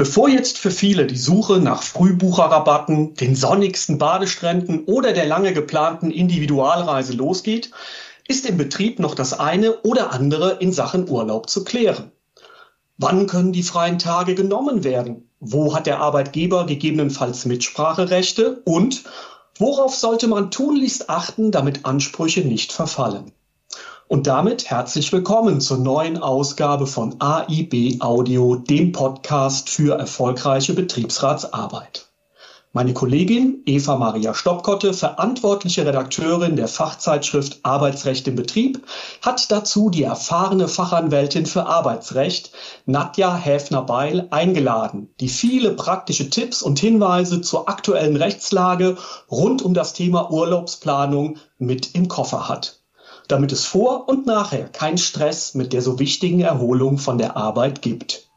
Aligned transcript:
Bevor 0.00 0.30
jetzt 0.30 0.56
für 0.56 0.70
viele 0.70 1.06
die 1.06 1.18
Suche 1.18 1.58
nach 1.58 1.82
Frühbucherrabatten, 1.82 3.16
den 3.16 3.36
sonnigsten 3.36 3.98
Badestränden 3.98 4.84
oder 4.86 5.12
der 5.12 5.26
lange 5.26 5.52
geplanten 5.52 6.10
Individualreise 6.10 7.12
losgeht, 7.12 7.70
ist 8.26 8.46
im 8.46 8.56
Betrieb 8.56 8.98
noch 8.98 9.14
das 9.14 9.38
eine 9.38 9.82
oder 9.82 10.10
andere 10.10 10.52
in 10.52 10.72
Sachen 10.72 11.06
Urlaub 11.06 11.50
zu 11.50 11.64
klären. 11.64 12.12
Wann 12.96 13.26
können 13.26 13.52
die 13.52 13.62
freien 13.62 13.98
Tage 13.98 14.34
genommen 14.34 14.84
werden? 14.84 15.28
Wo 15.38 15.74
hat 15.74 15.86
der 15.86 16.00
Arbeitgeber 16.00 16.64
gegebenenfalls 16.64 17.44
Mitspracherechte? 17.44 18.62
Und 18.64 19.04
worauf 19.58 19.94
sollte 19.94 20.28
man 20.28 20.50
tunlichst 20.50 21.10
achten, 21.10 21.50
damit 21.50 21.84
Ansprüche 21.84 22.40
nicht 22.40 22.72
verfallen? 22.72 23.32
Und 24.10 24.26
damit 24.26 24.68
herzlich 24.68 25.12
willkommen 25.12 25.60
zur 25.60 25.78
neuen 25.78 26.20
Ausgabe 26.20 26.88
von 26.88 27.14
AIB 27.20 28.00
Audio, 28.00 28.56
dem 28.56 28.90
Podcast 28.90 29.70
für 29.70 29.96
erfolgreiche 30.00 30.74
Betriebsratsarbeit. 30.74 32.08
Meine 32.72 32.92
Kollegin 32.92 33.62
Eva 33.66 33.94
Maria 33.94 34.34
Stoppkotte, 34.34 34.94
verantwortliche 34.94 35.86
Redakteurin 35.86 36.56
der 36.56 36.66
Fachzeitschrift 36.66 37.60
Arbeitsrecht 37.62 38.26
im 38.26 38.34
Betrieb, 38.34 38.84
hat 39.22 39.48
dazu 39.52 39.90
die 39.90 40.02
erfahrene 40.02 40.66
Fachanwältin 40.66 41.46
für 41.46 41.66
Arbeitsrecht 41.66 42.50
Nadja 42.86 43.36
Häfner-Beil 43.36 44.26
eingeladen, 44.32 45.14
die 45.20 45.28
viele 45.28 45.70
praktische 45.70 46.30
Tipps 46.30 46.62
und 46.62 46.80
Hinweise 46.80 47.42
zur 47.42 47.68
aktuellen 47.68 48.16
Rechtslage 48.16 48.96
rund 49.30 49.62
um 49.62 49.72
das 49.72 49.92
Thema 49.92 50.32
Urlaubsplanung 50.32 51.38
mit 51.58 51.94
im 51.94 52.08
Koffer 52.08 52.48
hat 52.48 52.79
damit 53.30 53.52
es 53.52 53.64
vor 53.64 54.08
und 54.08 54.26
nachher 54.26 54.64
keinen 54.68 54.98
Stress 54.98 55.54
mit 55.54 55.72
der 55.72 55.82
so 55.82 55.98
wichtigen 55.98 56.40
Erholung 56.40 56.98
von 56.98 57.18
der 57.18 57.36
Arbeit 57.36 57.82
gibt. 57.82 58.28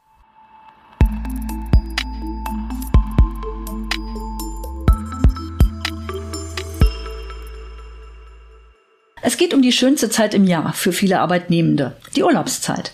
Es 9.21 9.37
geht 9.37 9.53
um 9.53 9.61
die 9.61 9.71
schönste 9.71 10.09
Zeit 10.09 10.33
im 10.33 10.45
Jahr 10.45 10.73
für 10.73 10.91
viele 10.91 11.19
Arbeitnehmende, 11.19 11.95
die 12.15 12.23
Urlaubszeit. 12.23 12.93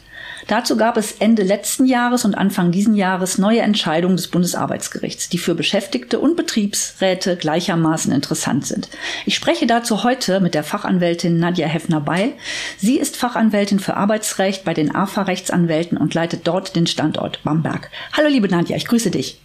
Dazu 0.50 0.78
gab 0.78 0.98
es 0.98 1.12
Ende 1.20 1.44
letzten 1.44 1.86
Jahres 1.86 2.26
und 2.26 2.34
Anfang 2.34 2.72
diesen 2.72 2.96
Jahres 2.96 3.38
neue 3.38 3.62
Entscheidungen 3.62 4.18
des 4.18 4.30
Bundesarbeitsgerichts, 4.30 5.30
die 5.30 5.38
für 5.38 5.54
Beschäftigte 5.54 6.18
und 6.18 6.36
Betriebsräte 6.36 7.38
gleichermaßen 7.38 8.12
interessant 8.12 8.66
sind. 8.66 8.90
Ich 9.28 9.36
spreche 9.36 9.68
dazu 9.68 10.04
heute 10.04 10.40
mit 10.40 10.56
der 10.56 10.64
Fachanwältin 10.64 11.38
Nadja 11.38 11.68
Heffner-Beil. 11.68 12.32
Sie 12.80 12.98
ist 12.98 13.16
Fachanwältin 13.16 13.80
für 13.80 13.96
Arbeitsrecht 13.96 14.66
bei 14.66 14.74
den 14.74 14.96
AFA-Rechtsanwälten 14.96 16.00
und 16.00 16.16
leitet 16.16 16.48
dort 16.48 16.76
den 16.76 16.88
Standort 16.88 17.44
Bamberg. 17.44 17.92
Hallo 18.14 18.28
liebe 18.28 18.48
Nadja, 18.48 18.76
ich 18.76 18.88
grüße 18.88 19.12
dich. 19.12 19.40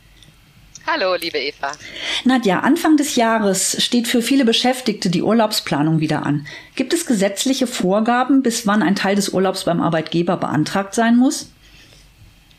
Hallo, 0.87 1.15
liebe 1.15 1.39
Eva. 1.39 1.73
Nadja, 2.25 2.61
Anfang 2.61 2.99
des 2.99 3.17
Jahres 3.17 3.83
steht 3.83 4.07
für 4.07 4.21
viele 4.21 4.45
Beschäftigte 4.45 5.09
die 5.09 5.23
Urlaubsplanung 5.23 6.01
wieder 6.01 6.27
an. 6.27 6.47
Gibt 6.75 6.93
es 6.93 7.07
gesetzliche 7.07 7.67
Vorgaben, 7.67 8.43
bis 8.43 8.67
wann 8.67 8.83
ein 8.83 8.95
Teil 8.95 9.17
des 9.17 9.31
Urlaubs 9.31 9.65
beim 9.65 9.81
Arbeitgeber 9.81 10.37
beantragt 10.37 10.95
sein 10.95 11.17
muss? 11.17 11.51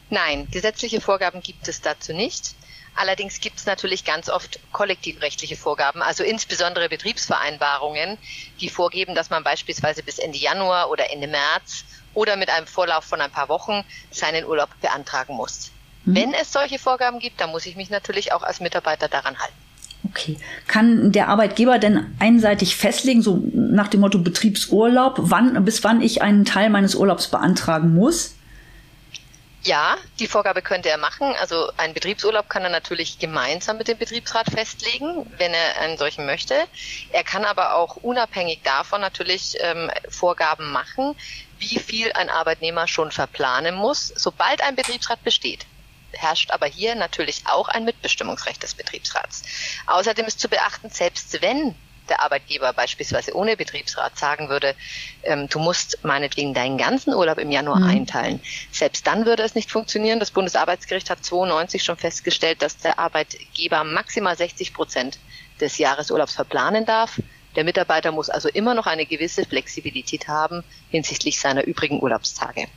Nein, 0.10 0.48
gesetzliche 0.50 1.02
Vorgaben 1.02 1.42
gibt 1.42 1.68
es 1.68 1.82
dazu 1.82 2.14
nicht. 2.14 2.56
Allerdings 2.96 3.42
gibt 3.42 3.60
es 3.60 3.68
natürlich 3.68 4.06
ganz 4.06 4.28
oft 4.30 4.60
kollektivrechtliche 4.72 5.56
Vorgaben, 5.56 6.02
also 6.02 6.24
insbesondere 6.24 6.90
Betriebsvereinbarungen, 6.90 8.18
die 8.60 8.70
vorgeben, 8.70 9.14
dass 9.14 9.30
man 9.30 9.44
beispielsweise 9.44 10.02
bis 10.02 10.18
Ende 10.18 10.40
Januar 10.40 10.90
oder 10.90 11.12
Ende 11.12 11.28
März 11.28 11.84
oder 12.16 12.38
mit 12.38 12.50
einem 12.50 12.66
Vorlauf 12.66 13.04
von 13.04 13.22
ein 13.22 13.32
paar 13.32 13.50
Wochen 13.50 13.84
seinen 14.10 14.46
Urlaub 14.46 14.70
beantragen 14.82 15.36
muss. 15.36 15.72
Mhm. 16.06 16.16
Wenn 16.16 16.34
es 16.34 16.52
solche 16.52 16.80
Vorgaben 16.80 17.20
gibt, 17.20 17.42
dann 17.42 17.52
muss 17.52 17.66
ich 17.66 17.76
mich 17.76 17.90
natürlich 17.90 18.32
auch 18.32 18.44
als 18.44 18.60
Mitarbeiter 18.60 19.08
daran 19.08 19.38
halten. 19.38 19.54
Okay. 20.10 20.38
Kann 20.68 21.12
der 21.12 21.30
Arbeitgeber 21.30 21.80
denn 21.80 22.16
einseitig 22.20 22.76
festlegen, 22.76 23.22
so 23.22 23.42
nach 23.54 23.88
dem 23.88 24.02
Motto 24.02 24.20
Betriebsurlaub, 24.20 25.16
wann, 25.18 25.64
bis 25.66 25.84
wann 25.84 26.02
ich 26.02 26.22
einen 26.22 26.46
Teil 26.46 26.70
meines 26.70 26.96
Urlaubs 26.96 27.28
beantragen 27.28 27.94
muss? 27.94 28.36
Ja, 29.64 29.98
die 30.20 30.28
Vorgabe 30.28 30.62
könnte 30.62 30.90
er 30.90 31.00
machen. 31.00 31.34
Also 31.42 31.72
einen 31.78 31.96
Betriebsurlaub 31.96 32.50
kann 32.50 32.62
er 32.62 32.70
natürlich 32.70 33.18
gemeinsam 33.18 33.80
mit 33.80 33.88
dem 33.88 33.98
Betriebsrat 33.98 34.52
festlegen, 34.52 35.26
wenn 35.40 35.54
er 35.56 35.82
einen 35.82 35.98
solchen 35.98 36.28
möchte. 36.28 36.54
Er 37.12 37.24
kann 37.24 37.46
aber 37.46 37.74
auch 37.74 37.96
unabhängig 37.96 38.62
davon 38.64 39.02
natürlich 39.02 39.58
ähm, 39.60 39.90
Vorgaben 40.08 40.72
machen, 40.72 41.16
wie 41.58 41.80
viel 41.80 42.14
ein 42.14 42.30
Arbeitnehmer 42.30 42.88
schon 42.88 43.10
verplanen 43.10 43.74
muss, 43.74 44.14
sobald 44.16 44.62
ein 44.62 44.76
Betriebsrat 44.76 45.24
besteht 45.24 45.66
herrscht 46.18 46.52
aber 46.52 46.66
hier 46.66 46.96
natürlich 46.96 47.44
auch 47.46 47.68
ein 47.68 47.86
Mitbestimmungsrecht 47.86 48.62
des 48.64 48.76
Betriebsrats. 48.76 49.44
Außerdem 49.88 50.26
ist 50.26 50.40
zu 50.40 50.50
beachten, 50.50 50.90
selbst 50.90 51.42
wenn 51.42 51.76
der 52.10 52.22
Arbeitgeber 52.22 52.74
beispielsweise 52.74 53.36
ohne 53.36 53.58
Betriebsrat 53.58 54.18
sagen 54.18 54.50
würde, 54.50 54.76
ähm, 55.24 55.48
du 55.50 55.60
musst 55.60 56.04
meinetwegen 56.04 56.54
deinen 56.54 56.78
ganzen 56.78 57.14
Urlaub 57.14 57.38
im 57.38 57.52
Januar 57.52 57.80
mhm. 57.80 57.90
einteilen. 57.90 58.40
Selbst 58.72 59.08
dann 59.08 59.26
würde 59.26 59.44
es 59.44 59.56
nicht 59.56 59.72
funktionieren. 59.72 60.20
Das 60.20 60.32
Bundesarbeitsgericht 60.32 61.10
hat 61.10 61.24
92 61.24 61.84
schon 61.84 61.98
festgestellt, 61.98 62.62
dass 62.62 62.78
der 62.78 63.00
Arbeitgeber 63.00 63.84
maximal 63.84 64.38
60 64.38 64.74
Prozent 64.74 65.20
des 65.60 65.78
Jahresurlaubs 65.78 66.36
verplanen 66.36 66.86
darf. 66.86 67.20
Der 67.56 67.64
Mitarbeiter 67.64 68.12
muss 68.12 68.30
also 68.30 68.50
immer 68.50 68.74
noch 68.74 68.86
eine 68.86 69.06
gewisse 69.06 69.46
Flexibilität 69.46 70.28
haben 70.28 70.64
hinsichtlich 70.90 71.40
seiner 71.40 71.64
übrigen 71.64 72.02
Urlaubstage. 72.02 72.68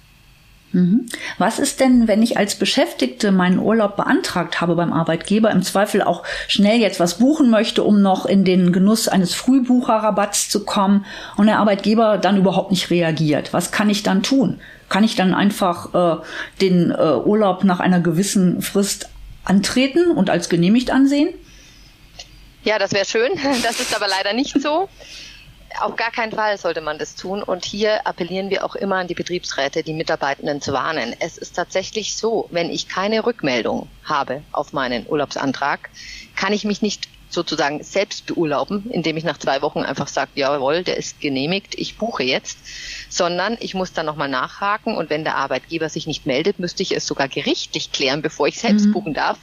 Mhm. 0.72 1.06
Was 1.38 1.58
ist 1.58 1.80
denn, 1.80 2.08
wenn 2.08 2.22
ich 2.22 2.36
als 2.36 2.56
Beschäftigte 2.56 3.32
meinen 3.32 3.58
Urlaub 3.58 3.96
beantragt 3.96 4.60
habe 4.60 4.74
beim 4.74 4.92
Arbeitgeber, 4.92 5.50
im 5.50 5.62
Zweifel 5.62 6.02
auch 6.02 6.24
schnell 6.46 6.78
jetzt 6.78 7.00
was 7.00 7.18
buchen 7.18 7.50
möchte, 7.50 7.82
um 7.82 8.02
noch 8.02 8.26
in 8.26 8.44
den 8.44 8.72
Genuss 8.72 9.08
eines 9.08 9.34
Frühbucherrabatts 9.34 10.50
zu 10.50 10.64
kommen 10.64 11.06
und 11.36 11.46
der 11.46 11.58
Arbeitgeber 11.58 12.18
dann 12.18 12.36
überhaupt 12.36 12.70
nicht 12.70 12.90
reagiert? 12.90 13.52
Was 13.52 13.72
kann 13.72 13.88
ich 13.88 14.02
dann 14.02 14.22
tun? 14.22 14.60
Kann 14.88 15.04
ich 15.04 15.16
dann 15.16 15.34
einfach 15.34 15.94
äh, 15.94 16.22
den 16.60 16.90
äh, 16.90 16.94
Urlaub 16.94 17.64
nach 17.64 17.80
einer 17.80 18.00
gewissen 18.00 18.60
Frist 18.62 19.08
antreten 19.44 20.10
und 20.10 20.28
als 20.28 20.48
genehmigt 20.48 20.90
ansehen? 20.90 21.30
Ja, 22.64 22.78
das 22.78 22.92
wäre 22.92 23.06
schön. 23.06 23.30
Das 23.62 23.80
ist 23.80 23.94
aber 23.96 24.08
leider 24.08 24.34
nicht 24.34 24.60
so. 24.60 24.88
Auf 25.80 25.96
gar 25.96 26.10
keinen 26.10 26.32
Fall 26.32 26.58
sollte 26.58 26.80
man 26.80 26.98
das 26.98 27.14
tun. 27.14 27.42
Und 27.42 27.64
hier 27.64 28.06
appellieren 28.06 28.50
wir 28.50 28.64
auch 28.64 28.74
immer 28.74 28.96
an 28.96 29.06
die 29.06 29.14
Betriebsräte, 29.14 29.82
die 29.82 29.94
Mitarbeitenden 29.94 30.60
zu 30.60 30.72
warnen. 30.72 31.14
Es 31.20 31.36
ist 31.38 31.54
tatsächlich 31.54 32.16
so, 32.16 32.48
wenn 32.50 32.70
ich 32.70 32.88
keine 32.88 33.24
Rückmeldung 33.24 33.88
habe 34.02 34.42
auf 34.52 34.72
meinen 34.72 35.06
Urlaubsantrag, 35.06 35.90
kann 36.36 36.52
ich 36.52 36.64
mich 36.64 36.82
nicht 36.82 37.08
sozusagen 37.28 37.82
selbst 37.82 38.26
beurlauben, 38.26 38.90
indem 38.90 39.16
ich 39.16 39.24
nach 39.24 39.38
zwei 39.38 39.62
Wochen 39.62 39.80
einfach 39.80 40.08
sage, 40.08 40.30
jawohl, 40.34 40.82
der 40.82 40.96
ist 40.96 41.20
genehmigt, 41.20 41.74
ich 41.76 41.98
buche 41.98 42.22
jetzt, 42.22 42.58
sondern 43.08 43.56
ich 43.60 43.74
muss 43.74 43.92
dann 43.92 44.06
nochmal 44.06 44.28
nachhaken 44.28 44.96
und 44.96 45.10
wenn 45.10 45.24
der 45.24 45.36
Arbeitgeber 45.36 45.88
sich 45.88 46.06
nicht 46.06 46.26
meldet, 46.26 46.58
müsste 46.58 46.82
ich 46.82 46.92
es 46.92 47.06
sogar 47.06 47.28
gerichtlich 47.28 47.92
klären, 47.92 48.22
bevor 48.22 48.48
ich 48.48 48.58
selbst 48.58 48.86
mhm. 48.86 48.92
buchen 48.92 49.14
darf. 49.14 49.38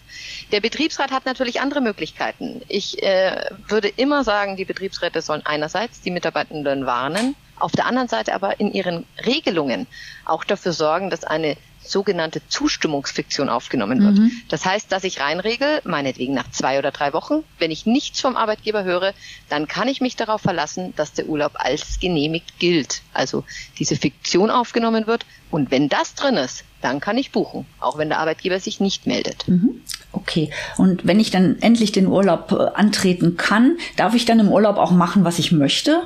Der 0.51 0.61
Betriebsrat 0.61 1.11
hat 1.11 1.25
natürlich 1.25 1.61
andere 1.61 1.81
Möglichkeiten. 1.81 2.61
Ich 2.67 3.01
äh, 3.03 3.49
würde 3.67 3.87
immer 3.87 4.23
sagen, 4.23 4.57
die 4.57 4.65
Betriebsräte 4.65 5.21
sollen 5.21 5.45
einerseits 5.45 6.01
die 6.01 6.11
Mitarbeitenden 6.11 6.85
warnen, 6.85 7.35
auf 7.57 7.71
der 7.71 7.85
anderen 7.85 8.07
Seite 8.07 8.33
aber 8.33 8.59
in 8.59 8.73
ihren 8.73 9.05
Regelungen 9.25 9.87
auch 10.25 10.43
dafür 10.43 10.73
sorgen, 10.73 11.09
dass 11.09 11.23
eine 11.23 11.55
sogenannte 11.89 12.41
Zustimmungsfiktion 12.47 13.49
aufgenommen 13.49 14.01
wird. 14.01 14.17
Mhm. 14.17 14.31
Das 14.49 14.65
heißt, 14.65 14.91
dass 14.91 15.03
ich 15.03 15.19
reinregel, 15.19 15.81
meinetwegen 15.83 16.33
nach 16.33 16.49
zwei 16.51 16.79
oder 16.79 16.91
drei 16.91 17.13
Wochen, 17.13 17.43
wenn 17.59 17.71
ich 17.71 17.85
nichts 17.85 18.21
vom 18.21 18.35
Arbeitgeber 18.35 18.83
höre, 18.83 19.13
dann 19.49 19.67
kann 19.67 19.87
ich 19.87 20.01
mich 20.01 20.15
darauf 20.15 20.41
verlassen, 20.41 20.93
dass 20.95 21.13
der 21.13 21.27
Urlaub 21.27 21.53
als 21.55 21.99
genehmigt 21.99 22.59
gilt. 22.59 23.01
Also 23.13 23.43
diese 23.79 23.95
Fiktion 23.95 24.49
aufgenommen 24.49 25.07
wird. 25.07 25.25
Und 25.51 25.71
wenn 25.71 25.89
das 25.89 26.15
drin 26.15 26.35
ist, 26.35 26.63
dann 26.81 26.99
kann 26.99 27.17
ich 27.17 27.31
buchen, 27.31 27.65
auch 27.79 27.97
wenn 27.97 28.09
der 28.09 28.19
Arbeitgeber 28.19 28.59
sich 28.59 28.79
nicht 28.79 29.07
meldet. 29.07 29.47
Mhm. 29.47 29.81
Okay. 30.11 30.51
Und 30.77 31.05
wenn 31.05 31.19
ich 31.19 31.31
dann 31.31 31.59
endlich 31.61 31.91
den 31.91 32.07
Urlaub 32.07 32.51
äh, 32.51 32.77
antreten 32.77 33.37
kann, 33.37 33.77
darf 33.95 34.13
ich 34.13 34.25
dann 34.25 34.39
im 34.39 34.49
Urlaub 34.49 34.77
auch 34.77 34.91
machen, 34.91 35.23
was 35.23 35.39
ich 35.39 35.51
möchte? 35.51 36.03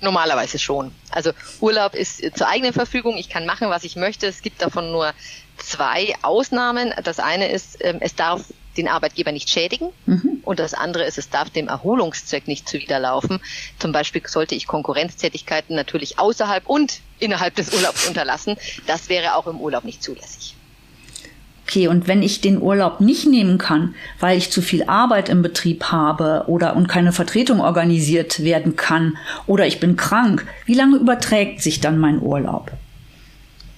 Normalerweise 0.00 0.58
schon. 0.58 0.92
Also 1.10 1.32
Urlaub 1.60 1.94
ist 1.94 2.22
zur 2.36 2.48
eigenen 2.48 2.72
Verfügung. 2.72 3.16
Ich 3.18 3.28
kann 3.28 3.46
machen, 3.46 3.68
was 3.68 3.84
ich 3.84 3.96
möchte. 3.96 4.26
Es 4.26 4.42
gibt 4.42 4.62
davon 4.62 4.92
nur 4.92 5.12
zwei 5.58 6.14
Ausnahmen. 6.22 6.94
Das 7.04 7.18
eine 7.18 7.50
ist, 7.50 7.76
ähm, 7.80 7.98
es 8.00 8.14
darf 8.14 8.44
den 8.76 8.88
Arbeitgeber 8.88 9.32
nicht 9.32 9.50
schädigen. 9.50 9.92
Mhm. 10.06 10.40
Und 10.42 10.58
das 10.58 10.74
andere 10.74 11.04
ist, 11.04 11.18
es 11.18 11.28
darf 11.28 11.50
dem 11.50 11.68
Erholungszweck 11.68 12.48
nicht 12.48 12.68
zuwiderlaufen. 12.68 13.40
Zum 13.78 13.92
Beispiel 13.92 14.22
sollte 14.26 14.54
ich 14.54 14.66
Konkurrenztätigkeiten 14.66 15.76
natürlich 15.76 16.18
außerhalb 16.18 16.66
und 16.66 17.00
innerhalb 17.18 17.54
des 17.56 17.72
Urlaubs 17.74 18.06
unterlassen. 18.06 18.56
Das 18.86 19.08
wäre 19.08 19.34
auch 19.34 19.46
im 19.46 19.60
Urlaub 19.60 19.84
nicht 19.84 20.02
zulässig. 20.02 20.56
Okay, 21.70 21.86
und 21.86 22.08
wenn 22.08 22.20
ich 22.20 22.40
den 22.40 22.60
Urlaub 22.60 23.00
nicht 23.00 23.28
nehmen 23.28 23.56
kann, 23.56 23.94
weil 24.18 24.36
ich 24.36 24.50
zu 24.50 24.60
viel 24.60 24.82
Arbeit 24.88 25.28
im 25.28 25.40
Betrieb 25.40 25.84
habe 25.84 26.46
oder 26.48 26.74
und 26.74 26.88
keine 26.88 27.12
Vertretung 27.12 27.60
organisiert 27.60 28.42
werden 28.42 28.74
kann 28.74 29.16
oder 29.46 29.68
ich 29.68 29.78
bin 29.78 29.94
krank, 29.94 30.44
wie 30.66 30.74
lange 30.74 30.96
überträgt 30.96 31.62
sich 31.62 31.78
dann 31.78 32.00
mein 32.00 32.20
Urlaub? 32.20 32.72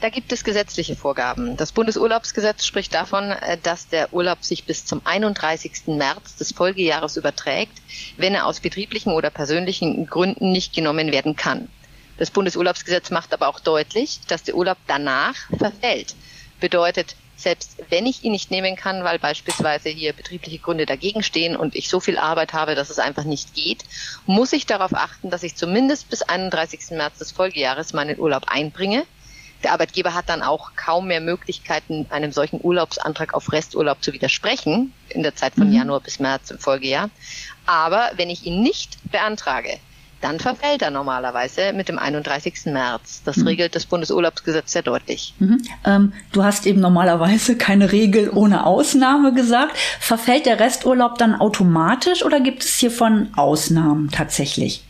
Da 0.01 0.09
gibt 0.09 0.33
es 0.33 0.43
gesetzliche 0.43 0.97
Vorgaben. 0.97 1.59
Das 1.59 1.73
Bundesurlaubsgesetz 1.73 2.65
spricht 2.65 2.95
davon, 2.95 3.25
äh, 3.31 3.59
dass 3.63 3.89
der 3.89 4.11
Urlaub 4.15 4.43
sich 4.43 4.65
bis 4.65 4.87
zum 4.87 5.03
31. 5.05 5.89
März 5.89 6.37
des 6.37 6.53
Folgejahres 6.53 7.19
überträgt, 7.19 7.75
wenn 8.17 8.33
er 8.33 8.47
aus 8.47 8.61
betrieblichen 8.61 9.13
oder 9.13 9.29
persönlichen 9.29 10.07
Gründen 10.07 10.51
nicht 10.51 10.75
genommen 10.75 11.13
werden 11.13 11.37
kann. 11.37 11.69
Das 12.17 12.31
Bundesurlaubsgesetz 12.31 13.11
macht 13.11 13.35
aber 13.35 13.49
auch 13.49 13.61
deutlich, 13.61 14.21
dass 14.29 14.45
der 14.45 14.55
Urlaub 14.55 14.79
danach 14.87 15.35
verfällt. 15.59 16.15
Bedeutet, 16.63 17.17
selbst 17.37 17.77
wenn 17.91 18.07
ich 18.07 18.25
ihn 18.25 18.33
nicht 18.33 18.51
nehmen 18.51 18.77
kann, 18.77 19.05
weil 19.05 19.19
beispielsweise 19.19 19.91
hier 19.91 20.15
betriebliche 20.15 20.61
Gründe 20.61 20.87
dagegen 20.87 21.23
stehen 21.23 21.57
und 21.57 21.75
ich 21.75 21.91
so 21.91 22.01
viel 22.01 22.17
Arbeit 22.17 22.55
habe, 22.55 22.75
dass 22.75 22.89
es 22.89 22.99
einfach 22.99 23.25
nicht 23.25 23.53
geht, 23.55 23.85
muss 24.25 24.55
ich 24.55 24.65
darauf 24.65 24.95
achten, 24.95 25.29
dass 25.29 25.43
ich 25.43 25.57
zumindest 25.57 26.09
bis 26.09 26.23
31. 26.23 26.93
März 26.93 27.19
des 27.19 27.33
Folgejahres 27.33 27.93
meinen 27.93 28.19
Urlaub 28.19 28.45
einbringe 28.47 29.05
der 29.63 29.73
Arbeitgeber 29.73 30.15
hat 30.15 30.29
dann 30.29 30.43
auch 30.43 30.73
kaum 30.75 31.07
mehr 31.07 31.21
Möglichkeiten, 31.21 32.07
einem 32.11 32.33
solchen 32.33 32.61
Urlaubsantrag 32.63 33.35
auf 33.35 33.53
Resturlaub 33.53 34.03
zu 34.03 34.13
widersprechen, 34.13 34.93
in 35.09 35.23
der 35.23 35.37
Zeit 35.37 35.55
von 35.55 35.69
mhm. 35.69 35.75
Januar 35.75 36.01
bis 36.01 36.19
März 36.19 36.51
im 36.51 36.59
Folgejahr. 36.59 37.11
Aber 37.65 38.11
wenn 38.17 38.31
ich 38.31 38.45
ihn 38.45 38.63
nicht 38.63 38.99
beantrage, 39.11 39.79
dann 40.23 40.39
verfällt 40.39 40.83
er 40.83 40.91
normalerweise 40.91 41.73
mit 41.73 41.89
dem 41.89 41.99
31. 41.99 42.67
März. 42.67 43.23
Das 43.25 43.39
mhm. 43.39 43.49
regelt 43.49 43.75
das 43.75 43.87
Bundesurlaubsgesetz 43.87 44.73
sehr 44.73 44.83
deutlich. 44.83 45.35
Mhm. 45.39 45.63
Ähm, 45.85 46.13
du 46.33 46.45
hast 46.45 46.65
eben 46.65 46.81
normalerweise 46.81 47.59
keine 47.59 47.93
Regel 47.93 48.31
ohne 48.31 48.65
Ausnahme 48.65 49.35
gesagt. 49.35 49.77
Verfällt 50.01 50.47
der 50.47 50.61
Resturlaub 50.61 51.19
dann 51.19 51.35
automatisch 51.35 52.25
oder 52.25 52.41
gibt 52.41 52.65
es 52.65 52.79
hiervon 52.79 53.33
Ausnahmen 53.37 54.11
tatsächlich? 54.11 54.85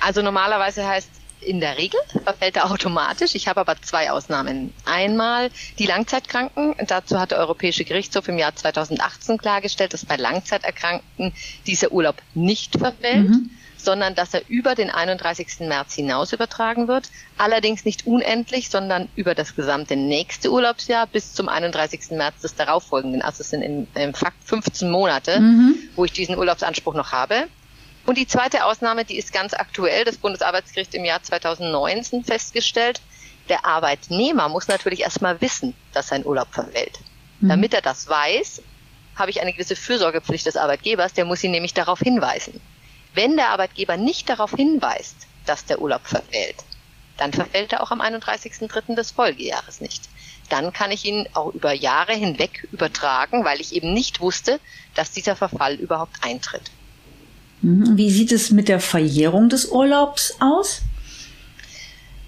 Also 0.00 0.22
normalerweise 0.22 0.86
heißt 0.86 1.10
in 1.40 1.60
der 1.60 1.76
Regel 1.76 2.00
verfällt 2.22 2.56
er 2.56 2.70
automatisch. 2.70 3.34
Ich 3.34 3.48
habe 3.48 3.60
aber 3.60 3.76
zwei 3.82 4.10
Ausnahmen. 4.10 4.72
Einmal 4.86 5.50
die 5.78 5.84
Langzeitkranken. 5.84 6.74
Dazu 6.86 7.20
hat 7.20 7.32
der 7.32 7.38
Europäische 7.38 7.84
Gerichtshof 7.84 8.28
im 8.28 8.38
Jahr 8.38 8.54
2018 8.54 9.36
klargestellt, 9.36 9.92
dass 9.92 10.06
bei 10.06 10.16
Langzeiterkrankten 10.16 11.34
dieser 11.66 11.92
Urlaub 11.92 12.16
nicht 12.34 12.78
verfällt. 12.78 13.28
Mhm 13.28 13.50
sondern 13.84 14.14
dass 14.14 14.34
er 14.34 14.42
über 14.48 14.74
den 14.74 14.90
31. 14.90 15.60
März 15.60 15.94
hinaus 15.94 16.32
übertragen 16.32 16.88
wird. 16.88 17.10
Allerdings 17.38 17.84
nicht 17.84 18.06
unendlich, 18.06 18.70
sondern 18.70 19.08
über 19.14 19.34
das 19.34 19.54
gesamte 19.54 19.96
nächste 19.96 20.50
Urlaubsjahr 20.50 21.06
bis 21.06 21.34
zum 21.34 21.48
31. 21.48 22.10
März 22.12 22.40
des 22.40 22.54
darauffolgenden. 22.54 23.22
Also 23.22 23.42
es 23.42 23.50
sind 23.50 23.62
im, 23.62 23.86
im 23.94 24.14
Fakt 24.14 24.42
15 24.44 24.90
Monate, 24.90 25.40
mhm. 25.40 25.76
wo 25.96 26.04
ich 26.04 26.12
diesen 26.12 26.36
Urlaubsanspruch 26.38 26.94
noch 26.94 27.12
habe. 27.12 27.44
Und 28.06 28.18
die 28.18 28.26
zweite 28.26 28.64
Ausnahme, 28.64 29.04
die 29.04 29.16
ist 29.16 29.32
ganz 29.32 29.54
aktuell, 29.54 30.04
das 30.04 30.18
Bundesarbeitsgericht 30.18 30.94
im 30.94 31.04
Jahr 31.04 31.22
2019 31.22 32.24
festgestellt. 32.24 33.00
Der 33.48 33.64
Arbeitnehmer 33.64 34.48
muss 34.48 34.68
natürlich 34.68 35.00
erstmal 35.00 35.40
wissen, 35.40 35.74
dass 35.92 36.08
sein 36.08 36.24
Urlaub 36.24 36.48
verfällt. 36.50 36.98
Mhm. 37.40 37.48
Damit 37.48 37.74
er 37.74 37.82
das 37.82 38.08
weiß, 38.08 38.62
habe 39.16 39.30
ich 39.30 39.40
eine 39.40 39.52
gewisse 39.52 39.76
Fürsorgepflicht 39.76 40.46
des 40.46 40.56
Arbeitgebers, 40.56 41.12
der 41.12 41.24
muss 41.24 41.44
ihn 41.44 41.52
nämlich 41.52 41.74
darauf 41.74 42.00
hinweisen. 42.00 42.60
Wenn 43.14 43.36
der 43.36 43.48
Arbeitgeber 43.50 43.96
nicht 43.96 44.28
darauf 44.28 44.50
hinweist, 44.52 45.16
dass 45.46 45.64
der 45.64 45.80
Urlaub 45.80 46.02
verfällt, 46.04 46.56
dann 47.16 47.32
verfällt 47.32 47.72
er 47.72 47.82
auch 47.82 47.90
am 47.90 48.00
31.03. 48.00 48.96
des 48.96 49.12
Folgejahres 49.12 49.80
nicht. 49.80 50.08
Dann 50.48 50.72
kann 50.72 50.90
ich 50.90 51.04
ihn 51.04 51.26
auch 51.32 51.54
über 51.54 51.72
Jahre 51.72 52.12
hinweg 52.12 52.68
übertragen, 52.72 53.44
weil 53.44 53.60
ich 53.60 53.74
eben 53.74 53.94
nicht 53.94 54.20
wusste, 54.20 54.60
dass 54.94 55.12
dieser 55.12 55.36
Verfall 55.36 55.74
überhaupt 55.74 56.16
eintritt. 56.22 56.70
Mhm. 57.62 57.96
Wie 57.96 58.10
sieht 58.10 58.32
es 58.32 58.50
mit 58.50 58.68
der 58.68 58.80
Verjährung 58.80 59.48
des 59.48 59.66
Urlaubs 59.66 60.36
aus? 60.40 60.82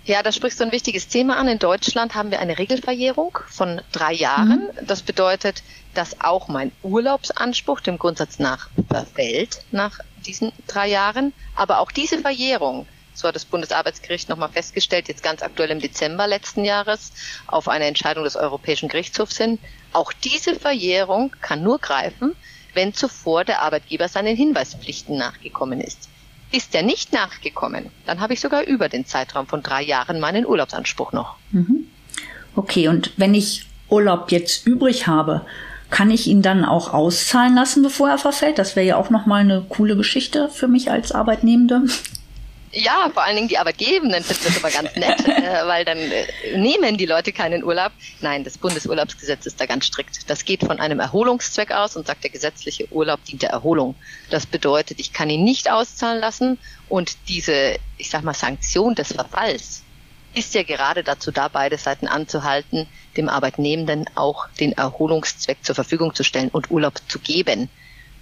Ja, 0.06 0.22
da 0.22 0.30
sprichst 0.30 0.60
du 0.60 0.64
ein 0.64 0.70
wichtiges 0.70 1.08
Thema 1.08 1.36
an. 1.36 1.48
In 1.48 1.58
Deutschland 1.58 2.14
haben 2.14 2.30
wir 2.30 2.38
eine 2.38 2.58
Regelverjährung 2.58 3.38
von 3.48 3.82
drei 3.90 4.12
Jahren. 4.12 4.70
Mhm. 4.80 4.86
Das 4.86 5.02
bedeutet, 5.02 5.64
dass 5.94 6.20
auch 6.20 6.46
mein 6.46 6.70
Urlaubsanspruch 6.84 7.80
dem 7.80 7.98
Grundsatz 7.98 8.38
nach 8.38 8.68
verfällt 8.88 9.62
nach 9.72 9.98
diesen 10.24 10.52
drei 10.68 10.86
Jahren. 10.88 11.32
Aber 11.56 11.80
auch 11.80 11.90
diese 11.90 12.18
Verjährung, 12.18 12.86
so 13.14 13.26
hat 13.26 13.34
das 13.34 13.46
Bundesarbeitsgericht 13.46 14.28
nochmal 14.28 14.50
festgestellt, 14.50 15.08
jetzt 15.08 15.24
ganz 15.24 15.42
aktuell 15.42 15.70
im 15.70 15.80
Dezember 15.80 16.28
letzten 16.28 16.64
Jahres, 16.64 17.10
auf 17.48 17.66
eine 17.66 17.86
Entscheidung 17.86 18.22
des 18.22 18.36
Europäischen 18.36 18.88
Gerichtshofs 18.88 19.38
hin, 19.38 19.58
auch 19.92 20.12
diese 20.12 20.54
Verjährung 20.54 21.34
kann 21.40 21.64
nur 21.64 21.80
greifen, 21.80 22.36
wenn 22.74 22.94
zuvor 22.94 23.44
der 23.44 23.62
Arbeitgeber 23.62 24.06
seinen 24.06 24.36
Hinweispflichten 24.36 25.18
nachgekommen 25.18 25.80
ist. 25.80 26.08
Ist 26.52 26.74
er 26.74 26.82
nicht 26.82 27.12
nachgekommen, 27.12 27.90
dann 28.06 28.20
habe 28.20 28.32
ich 28.34 28.40
sogar 28.40 28.62
über 28.62 28.88
den 28.88 29.04
Zeitraum 29.04 29.46
von 29.46 29.62
drei 29.62 29.82
Jahren 29.82 30.20
meinen 30.20 30.46
Urlaubsanspruch 30.46 31.12
noch. 31.12 31.36
Mhm. 31.50 31.88
Okay, 32.54 32.88
und 32.88 33.12
wenn 33.16 33.34
ich 33.34 33.66
Urlaub 33.88 34.30
jetzt 34.30 34.66
übrig 34.66 35.06
habe, 35.06 35.44
kann 35.90 36.10
ich 36.10 36.26
ihn 36.26 36.42
dann 36.42 36.64
auch 36.64 36.92
auszahlen 36.92 37.54
lassen, 37.54 37.82
bevor 37.82 38.08
er 38.08 38.18
verfällt? 38.18 38.58
Das 38.58 38.74
wäre 38.76 38.86
ja 38.86 38.96
auch 38.96 39.10
nochmal 39.10 39.42
eine 39.42 39.64
coole 39.68 39.96
Geschichte 39.96 40.48
für 40.48 40.68
mich 40.68 40.90
als 40.90 41.12
Arbeitnehmende. 41.12 41.82
Ja, 42.78 43.10
vor 43.10 43.24
allen 43.24 43.36
Dingen 43.36 43.48
die 43.48 43.56
Arbeitgebenden 43.56 44.22
finden 44.22 44.44
das 44.44 44.56
aber 44.58 44.70
ganz 44.70 44.94
nett, 44.96 45.18
äh, 45.26 45.66
weil 45.66 45.86
dann 45.86 45.96
äh, 45.96 46.26
nehmen 46.58 46.98
die 46.98 47.06
Leute 47.06 47.32
keinen 47.32 47.64
Urlaub. 47.64 47.90
Nein, 48.20 48.44
das 48.44 48.58
Bundesurlaubsgesetz 48.58 49.46
ist 49.46 49.58
da 49.58 49.64
ganz 49.64 49.86
strikt. 49.86 50.28
Das 50.28 50.44
geht 50.44 50.60
von 50.60 50.78
einem 50.78 51.00
Erholungszweck 51.00 51.72
aus 51.72 51.96
und 51.96 52.06
sagt, 52.06 52.24
der 52.24 52.30
gesetzliche 52.30 52.86
Urlaub 52.92 53.24
dient 53.24 53.40
der 53.40 53.50
Erholung. 53.50 53.94
Das 54.28 54.44
bedeutet, 54.44 55.00
ich 55.00 55.14
kann 55.14 55.30
ihn 55.30 55.42
nicht 55.42 55.70
auszahlen 55.70 56.20
lassen 56.20 56.58
und 56.90 57.16
diese, 57.28 57.76
ich 57.96 58.10
sag 58.10 58.24
mal, 58.24 58.34
Sanktion 58.34 58.94
des 58.94 59.14
Verfalls 59.14 59.82
ist 60.34 60.54
ja 60.54 60.62
gerade 60.62 61.02
dazu 61.02 61.30
da, 61.30 61.48
beide 61.48 61.78
Seiten 61.78 62.06
anzuhalten, 62.06 62.86
dem 63.16 63.30
Arbeitnehmenden 63.30 64.04
auch 64.16 64.48
den 64.60 64.72
Erholungszweck 64.72 65.64
zur 65.64 65.74
Verfügung 65.74 66.14
zu 66.14 66.24
stellen 66.24 66.50
und 66.50 66.70
Urlaub 66.70 67.00
zu 67.08 67.18
geben. 67.20 67.70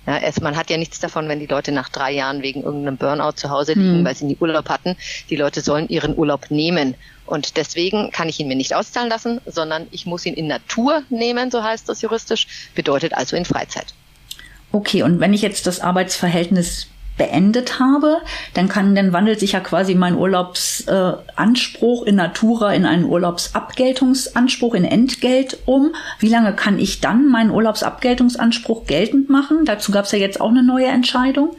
Ja, 0.07 0.19
es, 0.19 0.41
man 0.41 0.57
hat 0.57 0.71
ja 0.71 0.77
nichts 0.77 1.01
davon, 1.01 1.29
wenn 1.29 1.41
die 1.41 1.47
Leute 1.47 1.73
nach 1.73 1.89
drei 1.89 2.13
Jahren 2.13 2.43
wegen 2.43 2.63
irgendeinem 2.63 2.97
Burnout 2.97 3.33
zu 3.33 3.51
Hause 3.51 3.73
liegen, 3.73 4.01
mhm. 4.01 4.05
weil 4.05 4.15
sie 4.15 4.27
nie 4.27 4.37
Urlaub 4.39 4.69
hatten. 4.69 4.97
Die 5.31 5.37
Leute 5.37 5.61
sollen 5.61 5.89
ihren 5.89 6.17
Urlaub 6.17 6.51
nehmen. 6.51 6.95
Und 7.27 7.57
deswegen 7.57 8.11
kann 8.11 8.29
ich 8.29 8.39
ihn 8.39 8.49
mir 8.49 8.57
nicht 8.57 8.75
auszahlen 8.75 9.09
lassen, 9.09 9.41
sondern 9.47 9.87
ich 9.91 10.05
muss 10.05 10.27
ihn 10.27 10.35
in 10.35 10.47
Natur 10.47 11.03
nehmen, 11.09 11.51
so 11.51 11.63
heißt 11.63 11.89
das 11.89 12.03
juristisch, 12.03 12.47
bedeutet 12.75 13.15
also 13.15 13.35
in 13.35 13.47
Freizeit. 13.47 13.95
Okay, 14.73 15.03
und 15.03 15.21
wenn 15.21 15.33
ich 15.33 15.41
jetzt 15.41 15.67
das 15.67 15.81
Arbeitsverhältnis 15.81 16.89
beendet 17.17 17.79
habe, 17.79 18.19
dann 18.55 18.69
kann, 18.69 18.95
dann 18.95 19.13
wandelt 19.13 19.41
sich 19.41 19.53
ja 19.53 19.61
quasi 19.61 19.95
mein 19.95 20.17
Urlaubsanspruch 20.17 22.07
äh, 22.07 22.09
in 22.09 22.17
Natura 22.17 22.75
in 22.75 22.87
einen 22.87 23.05
Urlaubsabgeltungsanspruch 23.05 24.75
in 24.75 24.85
Entgelt 24.85 25.59
um. 25.67 25.95
Wie 26.19 26.29
lange 26.29 26.55
kann 26.55 26.79
ich 26.79 27.01
dann 27.01 27.29
meinen 27.29 27.51
Urlaubsabgeltungsanspruch 27.51 28.87
geltend 28.87 29.31
machen? 29.31 29.65
Dazu 29.65 29.93
gab 29.93 30.07
es 30.07 30.13
ja 30.13 30.19
jetzt 30.19 30.41
auch 30.41 30.51
eine 30.51 30.63
neue 30.63 30.87
Entscheidung. 30.87 31.57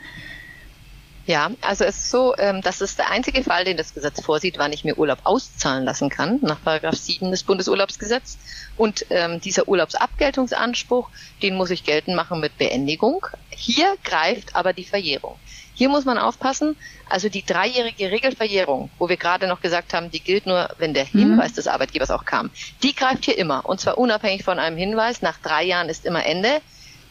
Ja, 1.27 1.49
also 1.61 1.85
es 1.85 1.97
ist 1.97 2.11
so, 2.11 2.35
ähm, 2.37 2.61
das 2.61 2.81
ist 2.81 2.99
der 2.99 3.09
einzige 3.09 3.43
Fall, 3.43 3.63
den 3.63 3.77
das 3.77 3.95
Gesetz 3.95 4.21
vorsieht, 4.21 4.59
wann 4.59 4.71
ich 4.71 4.83
mir 4.83 4.99
Urlaub 4.99 5.19
auszahlen 5.23 5.83
lassen 5.83 6.09
kann, 6.09 6.37
nach 6.41 6.61
Paragraph 6.63 6.95
7 6.95 7.31
des 7.31 7.43
Bundesurlaubsgesetzes. 7.43 8.37
Und 8.77 9.07
ähm, 9.09 9.41
dieser 9.41 9.67
Urlaubsabgeltungsanspruch, 9.67 11.09
den 11.41 11.55
muss 11.55 11.71
ich 11.71 11.83
geltend 11.83 12.15
machen 12.15 12.39
mit 12.41 12.57
Beendigung. 12.59 13.25
Hier 13.49 13.95
greift 14.03 14.55
aber 14.55 14.73
die 14.73 14.83
Verjährung. 14.83 15.39
Hier 15.75 15.89
muss 15.89 16.05
man 16.05 16.17
aufpassen, 16.17 16.75
also 17.09 17.29
die 17.29 17.45
dreijährige 17.45 18.09
Regelverjährung, 18.09 18.89
wo 18.97 19.09
wir 19.09 19.17
gerade 19.17 19.47
noch 19.47 19.61
gesagt 19.61 19.93
haben, 19.93 20.09
die 20.09 20.21
gilt 20.21 20.47
nur, 20.47 20.69
wenn 20.77 20.93
der 20.93 21.05
mhm. 21.11 21.19
Hinweis 21.19 21.51
mhm. 21.51 21.55
des 21.55 21.67
Arbeitgebers 21.67 22.11
auch 22.11 22.25
kam, 22.25 22.49
die 22.81 22.95
greift 22.95 23.25
hier 23.25 23.37
immer. 23.37 23.65
Und 23.65 23.81
zwar 23.81 23.97
unabhängig 23.97 24.43
von 24.43 24.57
einem 24.57 24.77
Hinweis. 24.77 25.21
Nach 25.21 25.37
drei 25.37 25.63
Jahren 25.63 25.89
ist 25.89 26.05
immer 26.05 26.25
Ende. 26.25 26.61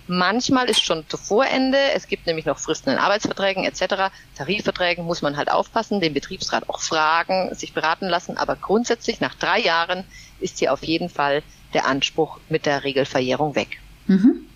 Manchmal 0.06 0.68
ist 0.68 0.82
schon 0.82 1.04
zuvor 1.08 1.46
Ende. 1.46 1.78
Es 1.94 2.08
gibt 2.08 2.26
nämlich 2.26 2.46
noch 2.46 2.58
Fristen 2.58 2.90
in 2.90 2.98
Arbeitsverträgen 2.98 3.64
etc. 3.64 4.12
Tarifverträgen 4.36 5.04
muss 5.04 5.22
man 5.22 5.36
halt 5.36 5.50
aufpassen, 5.50 6.00
den 6.00 6.12
Betriebsrat 6.12 6.68
auch 6.68 6.80
fragen, 6.80 7.54
sich 7.54 7.72
beraten 7.72 8.08
lassen. 8.08 8.36
Aber 8.36 8.56
grundsätzlich 8.56 9.20
nach 9.20 9.34
drei 9.34 9.60
Jahren 9.60 10.04
ist 10.40 10.58
hier 10.58 10.72
auf 10.72 10.84
jeden 10.84 11.08
Fall 11.08 11.42
der 11.72 11.86
Anspruch 11.86 12.38
mit 12.48 12.66
der 12.66 12.84
Regelverjährung 12.84 13.54
weg. 13.54 13.80
Mhm. 14.06 14.46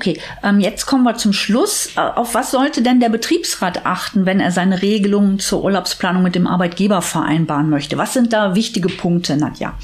Okay, 0.00 0.18
ähm, 0.42 0.60
jetzt 0.60 0.86
kommen 0.86 1.04
wir 1.04 1.16
zum 1.16 1.34
Schluss. 1.34 1.90
Äh, 1.94 2.00
auf 2.00 2.34
was 2.34 2.52
sollte 2.52 2.80
denn 2.80 3.00
der 3.00 3.10
Betriebsrat 3.10 3.84
achten, 3.84 4.24
wenn 4.24 4.40
er 4.40 4.50
seine 4.50 4.80
Regelungen 4.80 5.38
zur 5.38 5.62
Urlaubsplanung 5.62 6.22
mit 6.22 6.34
dem 6.34 6.46
Arbeitgeber 6.46 7.02
vereinbaren 7.02 7.68
möchte? 7.68 7.98
Was 7.98 8.14
sind 8.14 8.32
da 8.32 8.54
wichtige 8.54 8.88
Punkte, 8.88 9.36
Nadja? 9.36 9.74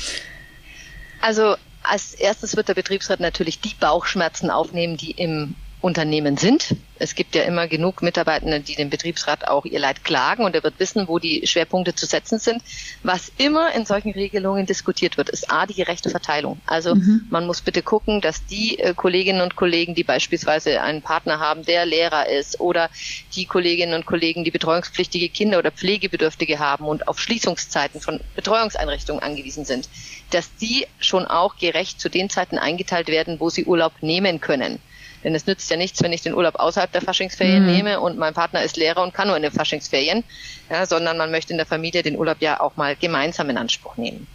Also 1.21 1.57
als 1.83 2.15
erstes 2.15 2.57
wird 2.57 2.69
der 2.69 2.75
Betriebsrat 2.75 3.21
natürlich 3.21 3.61
die 3.61 3.75
Bauchschmerzen 3.79 4.49
aufnehmen, 4.49 4.97
die 4.97 5.11
im 5.11 5.55
Unternehmen 5.87 6.37
sind. 6.37 6.75
Es 6.99 7.15
gibt 7.15 7.37
ja 7.37 7.45
immer 7.45 7.69
genug 7.69 8.03
Mitarbeitende, 8.03 8.59
die 8.59 8.75
dem 8.75 8.91
Betriebsrat 8.91 9.47
auch 9.47 9.65
ihr 9.65 9.79
Leid 9.79 10.03
klagen 10.03 10.45
und 10.45 10.57
er 10.57 10.65
wird 10.65 10.81
wissen, 10.81 11.07
wo 11.07 11.21
die 11.21 11.47
Schwerpunkte 11.47 11.95
zu 11.95 12.07
setzen 12.07 12.41
sind. 12.41 12.61
Was 13.05 13.31
immer 13.39 13.73
in 13.73 13.87
solchen 13.87 14.11
Regelungen 14.11 14.67
diskutiert 14.67 15.17
wird, 15.17 15.29
ist 15.29 15.49
A, 15.49 15.65
die 15.65 15.75
gerechte 15.75 16.11
Verteilung. 16.11 16.61
Also 16.67 16.97
mhm. 16.97 17.27
man 17.31 17.47
muss 17.47 17.61
bitte 17.61 17.83
gucken, 17.83 18.21
dass 18.21 18.45
die 18.47 18.81
äh, 18.81 18.95
Kolleginnen 18.95 19.43
und 19.43 19.55
Kollegen, 19.55 19.95
die 19.95 20.03
beispielsweise 20.03 20.81
einen 20.83 21.03
Partner 21.03 21.39
haben, 21.39 21.65
der 21.65 21.87
Lehrer 21.87 22.29
ist 22.29 22.59
oder 22.59 22.91
die 23.37 23.47
Kolleginnen 23.47 23.95
und 23.95 24.07
Kollegen, 24.07 24.43
die 24.43 24.51
betreuungspflichtige 24.51 25.29
Kinder 25.29 25.61
oder 25.61 25.71
Pflegebedürftige 25.71 26.59
haben 26.59 26.87
und 26.87 27.07
auf 27.07 27.21
Schließungszeiten 27.21 28.01
von 28.01 28.19
Betreuungseinrichtungen 28.35 29.23
angewiesen 29.23 29.65
sind, 29.65 29.89
dass 30.31 30.53
die 30.57 30.87
schon 30.99 31.27
auch 31.27 31.57
gerecht 31.57 32.01
zu 32.01 32.09
den 32.09 32.29
Zeiten 32.29 32.59
eingeteilt 32.59 33.07
werden, 33.07 33.39
wo 33.39 33.51
sie 33.51 33.67
Urlaub 33.67 33.93
nehmen 34.01 34.41
können. 34.41 34.81
Denn 35.25 35.35
es 35.35 35.47
nützt 35.47 35.71
ja 35.71 35.77
nichts, 35.77 36.03
wenn 36.03 36.13
ich 36.13 36.23
den 36.23 36.35
Urlaub 36.35 36.57
außerhalb 36.57 36.91
der 36.93 37.03
Faschingsferien 37.03 37.65
mhm. 37.65 37.73
nehme 37.73 38.01
und 38.01 38.19
mein 38.19 38.35
Partner 38.35 38.63
ist 38.63 38.77
Lehrer 38.77 39.03
und 39.03 39.15
kann 39.15 39.29
nur 39.29 39.37
in 39.37 39.43
den 39.43 39.53
Faschingsferien, 39.53 40.25
ja, 40.71 40.87
sondern 40.87 41.17
man 41.17 41.31
möchte 41.31 41.53
in 41.53 41.57
der 41.57 41.67
Familie 41.67 42.03
den 42.03 42.17
Urlaub 42.17 42.41
ja 42.41 42.61
auch 42.61 42.77
mal 42.77 42.97
gemeinsam 42.97 43.51
in 43.51 43.59
Anspruch 43.59 43.97
nehmen. 43.97 44.27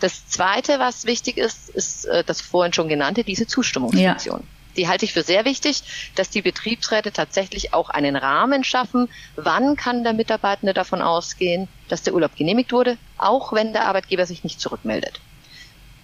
Das 0.00 0.28
Zweite, 0.28 0.78
was 0.78 1.06
wichtig 1.06 1.38
ist, 1.38 1.70
ist 1.70 2.04
äh, 2.04 2.22
das 2.24 2.40
vorhin 2.40 2.72
schon 2.72 2.88
genannte, 2.88 3.24
diese 3.24 3.46
Zustimmungsfunktion. 3.46 4.40
Ja. 4.40 4.46
Die 4.76 4.88
halte 4.88 5.06
ich 5.06 5.14
für 5.14 5.22
sehr 5.22 5.46
wichtig, 5.46 5.82
dass 6.16 6.28
die 6.28 6.42
Betriebsräte 6.42 7.10
tatsächlich 7.10 7.72
auch 7.72 7.88
einen 7.88 8.14
Rahmen 8.14 8.62
schaffen. 8.62 9.08
Wann 9.34 9.76
kann 9.76 10.04
der 10.04 10.12
Mitarbeitende 10.12 10.74
davon 10.74 11.00
ausgehen, 11.00 11.68
dass 11.88 12.02
der 12.02 12.14
Urlaub 12.14 12.36
genehmigt 12.36 12.72
wurde, 12.72 12.98
auch 13.16 13.54
wenn 13.54 13.72
der 13.72 13.86
Arbeitgeber 13.86 14.26
sich 14.26 14.44
nicht 14.44 14.60
zurückmeldet? 14.60 15.20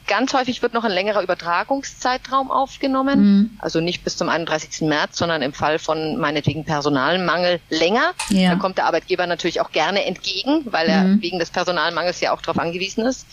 Ganz 0.06 0.34
häufig 0.34 0.62
wird 0.62 0.74
noch 0.74 0.84
ein 0.84 0.90
längerer 0.90 1.22
Übertragungszeitraum 1.22 2.50
aufgenommen, 2.50 3.20
mhm. 3.20 3.50
also 3.58 3.80
nicht 3.80 4.04
bis 4.04 4.16
zum 4.16 4.28
31. 4.28 4.82
März, 4.82 5.18
sondern 5.18 5.42
im 5.42 5.52
Fall 5.52 5.78
von 5.78 6.18
meinetwegen 6.18 6.64
Personalmangel 6.64 7.60
länger. 7.70 8.12
Ja. 8.28 8.50
Da 8.50 8.56
kommt 8.56 8.78
der 8.78 8.86
Arbeitgeber 8.86 9.26
natürlich 9.26 9.60
auch 9.60 9.70
gerne 9.70 10.04
entgegen, 10.04 10.62
weil 10.64 10.88
er 10.88 11.04
mhm. 11.04 11.22
wegen 11.22 11.38
des 11.38 11.50
Personalmangels 11.50 12.20
ja 12.20 12.32
auch 12.32 12.42
darauf 12.42 12.58
angewiesen 12.58 13.04
ist. 13.06 13.26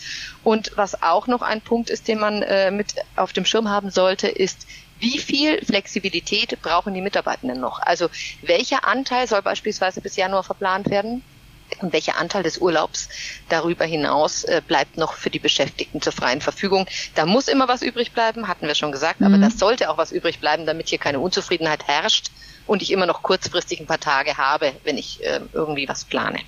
Und 0.44 0.72
was 0.76 1.02
auch 1.02 1.26
noch 1.26 1.42
ein 1.42 1.60
Punkt 1.60 1.90
ist, 1.90 2.08
den 2.08 2.18
man 2.18 2.42
äh, 2.42 2.70
mit 2.70 2.94
auf 3.16 3.32
dem 3.32 3.44
Schirm 3.44 3.68
haben 3.68 3.90
sollte, 3.90 4.28
ist, 4.28 4.66
wie 5.00 5.18
viel 5.18 5.64
Flexibilität 5.64 6.60
brauchen 6.62 6.94
die 6.94 7.00
Mitarbeitenden 7.00 7.58
noch? 7.58 7.80
Also 7.80 8.08
welcher 8.42 8.86
Anteil 8.86 9.26
soll 9.26 9.42
beispielsweise 9.42 10.00
bis 10.00 10.16
Januar 10.16 10.44
verplant 10.44 10.90
werden? 10.90 11.22
Und 11.80 11.92
welcher 11.92 12.16
Anteil 12.16 12.42
des 12.42 12.58
Urlaubs 12.58 13.08
darüber 13.48 13.84
hinaus 13.84 14.44
äh, 14.44 14.62
bleibt 14.66 14.96
noch 14.96 15.14
für 15.14 15.30
die 15.30 15.38
Beschäftigten 15.38 16.00
zur 16.00 16.12
freien 16.12 16.40
Verfügung. 16.40 16.86
Da 17.14 17.26
muss 17.26 17.48
immer 17.48 17.68
was 17.68 17.82
übrig 17.82 18.12
bleiben, 18.12 18.48
hatten 18.48 18.66
wir 18.66 18.74
schon 18.74 18.92
gesagt, 18.92 19.20
mhm. 19.20 19.26
aber 19.26 19.38
das 19.38 19.58
sollte 19.58 19.90
auch 19.90 19.98
was 19.98 20.12
übrig 20.12 20.40
bleiben, 20.40 20.66
damit 20.66 20.88
hier 20.88 20.98
keine 20.98 21.20
Unzufriedenheit 21.20 21.86
herrscht 21.86 22.30
und 22.66 22.82
ich 22.82 22.92
immer 22.92 23.06
noch 23.06 23.22
kurzfristig 23.22 23.80
ein 23.80 23.86
paar 23.86 24.00
Tage 24.00 24.36
habe, 24.36 24.72
wenn 24.84 24.96
ich 24.96 25.24
äh, 25.24 25.40
irgendwie 25.52 25.88
was 25.88 26.04
plane. 26.04 26.38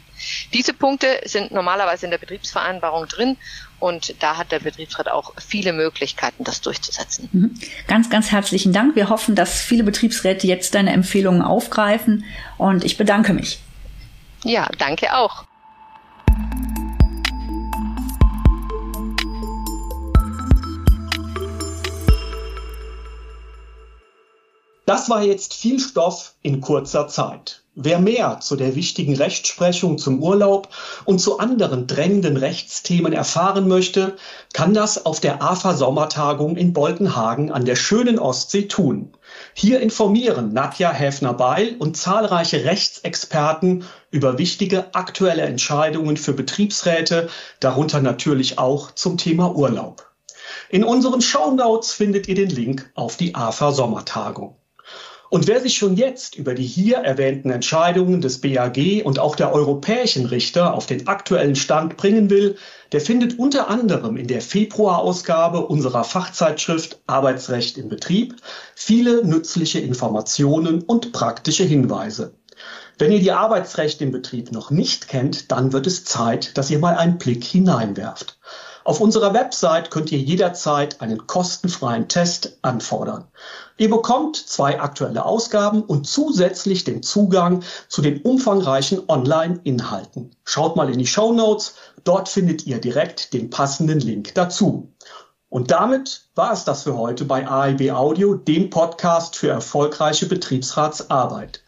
Diese 0.53 0.73
Punkte 0.73 1.09
sind 1.25 1.51
normalerweise 1.51 2.07
in 2.07 2.11
der 2.11 2.19
Betriebsvereinbarung 2.19 3.09
drin 3.09 3.37
und 3.81 4.15
da 4.23 4.37
hat 4.37 4.53
der 4.53 4.61
Betriebsrat 4.61 5.09
auch 5.09 5.33
viele 5.45 5.73
Möglichkeiten, 5.73 6.45
das 6.45 6.61
durchzusetzen. 6.61 7.29
Mhm. 7.33 7.55
Ganz, 7.89 8.09
ganz 8.09 8.31
herzlichen 8.31 8.73
Dank. 8.73 8.95
Wir 8.95 9.09
hoffen, 9.09 9.35
dass 9.35 9.61
viele 9.61 9.83
Betriebsräte 9.83 10.47
jetzt 10.47 10.77
deine 10.77 10.93
Empfehlungen 10.93 11.43
aufgreifen 11.43 12.25
und 12.57 12.85
ich 12.85 12.97
bedanke 12.97 13.33
mich. 13.33 13.59
Ja, 14.45 14.69
danke 14.79 15.15
auch. 15.17 15.45
Das 24.85 25.09
war 25.09 25.23
jetzt 25.23 25.55
viel 25.55 25.79
Stoff 25.79 26.35
in 26.43 26.61
kurzer 26.61 27.07
Zeit. 27.09 27.62
Wer 27.75 28.01
mehr 28.01 28.39
zu 28.41 28.57
der 28.57 28.75
wichtigen 28.75 29.17
Rechtsprechung 29.17 29.97
zum 29.97 30.23
Urlaub 30.23 30.69
und 31.07 31.21
zu 31.21 31.39
anderen 31.39 31.87
drängenden 31.87 32.37
Rechtsthemen 32.37 33.15
erfahren 33.15 33.67
möchte, 33.67 34.17
kann 34.53 34.75
das 34.75 35.07
auf 35.07 35.21
der 35.21 35.43
AFA 35.43 35.73
Sommertagung 35.73 36.59
in 36.59 36.75
Boltenhagen 36.75 37.51
an 37.51 37.65
der 37.65 37.77
schönen 37.77 38.19
Ostsee 38.19 38.69
tun. 38.69 39.13
Hier 39.55 39.81
informieren 39.81 40.53
Nadja 40.53 40.93
Häfner-Beil 40.93 41.77
und 41.79 41.97
zahlreiche 41.97 42.67
Rechtsexperten 42.67 43.85
über 44.11 44.37
wichtige 44.37 44.95
aktuelle 44.95 45.45
Entscheidungen 45.45 46.19
für 46.19 46.35
Betriebsräte, 46.35 47.31
darunter 47.59 48.03
natürlich 48.03 48.59
auch 48.59 48.91
zum 48.91 49.17
Thema 49.17 49.57
Urlaub. 49.57 50.13
In 50.69 50.85
unseren 50.85 51.23
Shownotes 51.23 51.93
findet 51.93 52.29
ihr 52.29 52.35
den 52.35 52.51
Link 52.51 52.93
auf 52.95 53.17
die 53.17 53.35
AFA 53.35 53.73
Sommertagung. 53.73 54.57
Und 55.33 55.47
wer 55.47 55.63
sich 55.63 55.79
schon 55.79 55.97
jetzt 55.97 56.37
über 56.37 56.53
die 56.53 56.67
hier 56.67 56.99
erwähnten 56.99 57.49
Entscheidungen 57.49 58.21
des 58.21 58.43
BAG 58.43 59.03
und 59.03 59.19
auch 59.19 59.35
der 59.35 59.55
europäischen 59.55 60.27
Richter 60.27 60.75
auf 60.75 60.85
den 60.85 61.07
aktuellen 61.07 61.57
Stand 61.57 61.97
bringen 61.97 62.29
will, 62.29 62.59
der 62.93 63.01
findet 63.01 63.39
unter 63.39 63.71
anderem 63.71 64.19
in 64.19 64.27
der 64.27 64.43
Februarausgabe 64.43 65.65
unserer 65.65 66.05
Fachzeitschrift 66.05 67.01
Arbeitsrecht 67.07 67.79
im 67.79 67.89
Betrieb 67.89 68.37
viele 68.75 69.27
nützliche 69.27 69.81
Informationen 69.81 70.83
und 70.83 71.13
praktische 71.13 71.65
Hinweise. 71.65 72.35
Wenn 72.99 73.11
ihr 73.11 73.21
die 73.21 73.33
Arbeitsrecht 73.33 74.03
im 74.03 74.13
Betrieb 74.13 74.53
noch 74.53 74.71
nicht 74.71 75.09
kennt, 75.09 75.51
dann 75.51 75.73
wird 75.73 75.87
es 75.87 76.05
Zeit, 76.05 76.59
dass 76.59 76.69
ihr 76.69 76.79
mal 76.79 76.97
einen 76.97 77.17
Blick 77.17 77.43
hineinwerft. 77.43 78.39
Auf 78.85 79.01
unserer 79.01 79.33
Website 79.33 79.93
könnt 79.93 80.11
ihr 80.11 80.19
jederzeit 80.19 81.01
einen 81.01 81.27
kostenfreien 81.29 82.09
Test 82.09 82.59
anfordern. 82.63 83.29
Ihr 83.77 83.89
bekommt 83.89 84.37
zwei 84.37 84.81
aktuelle 84.81 85.25
Ausgaben 85.25 85.83
und 85.83 86.07
zusätzlich 86.07 86.83
den 86.83 87.03
Zugang 87.03 87.63
zu 87.89 88.03
den 88.03 88.23
umfangreichen 88.23 89.03
Online-Inhalten. 89.09 90.35
Schaut 90.45 90.75
mal 90.75 90.91
in 90.91 90.99
die 90.99 91.07
Show 91.07 91.33
Notes, 91.33 91.75
dort 92.03 92.29
findet 92.29 92.67
ihr 92.67 92.81
direkt 92.81 93.33
den 93.33 93.51
passenden 93.51 94.01
Link 94.01 94.35
dazu. 94.35 94.93
Und 95.49 95.71
damit 95.71 96.23
war 96.35 96.53
es 96.53 96.65
das 96.65 96.83
für 96.83 96.97
heute 96.97 97.25
bei 97.25 97.49
AIB 97.49 97.93
Audio, 97.93 98.35
dem 98.35 98.71
Podcast 98.71 99.37
für 99.37 99.51
erfolgreiche 99.51 100.27
Betriebsratsarbeit. 100.27 101.63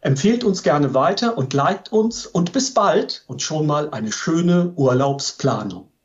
Empfehlt 0.00 0.44
uns 0.44 0.62
gerne 0.62 0.92
weiter 0.92 1.38
und 1.38 1.54
liked 1.54 1.92
uns 1.92 2.26
und 2.26 2.52
bis 2.52 2.74
bald 2.74 3.24
und 3.26 3.40
schon 3.40 3.66
mal 3.66 3.90
eine 3.90 4.12
schöne 4.12 4.72
Urlaubsplanung. 4.76 5.87